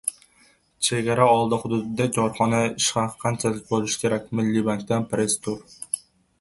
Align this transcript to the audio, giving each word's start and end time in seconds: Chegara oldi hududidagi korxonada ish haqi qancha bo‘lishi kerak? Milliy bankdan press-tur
Chegara 0.87 1.27
oldi 1.33 1.59
hududidagi 1.65 2.15
korxonada 2.17 2.73
ish 2.85 2.89
haqi 3.01 3.21
qancha 3.27 3.53
bo‘lishi 3.69 4.03
kerak? 4.07 4.27
Milliy 4.41 4.67
bankdan 4.73 5.09
press-tur 5.15 5.65